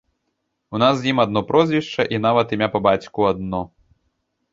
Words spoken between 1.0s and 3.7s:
з ім адно прозвішча і нават імя па бацьку адно.